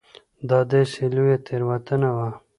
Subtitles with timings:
[0.49, 2.27] دا داسې لویه تېروتنه وه.